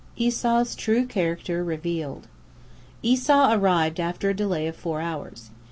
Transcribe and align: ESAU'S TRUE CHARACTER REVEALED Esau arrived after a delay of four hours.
ESAU'S 0.19 0.73
TRUE 0.73 1.05
CHARACTER 1.05 1.63
REVEALED 1.63 2.25
Esau 3.03 3.53
arrived 3.53 3.99
after 3.99 4.31
a 4.31 4.35
delay 4.35 4.65
of 4.65 4.75
four 4.75 4.99
hours. 4.99 5.51